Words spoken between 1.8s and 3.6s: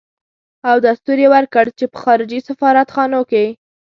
په خارجي سفارت خانو کې.